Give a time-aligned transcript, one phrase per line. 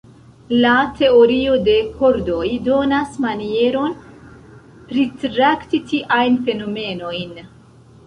[0.61, 0.69] La
[1.01, 3.95] Teorio de kordoj donas manieron
[4.89, 7.43] pritrakti tiajn fenomenojn.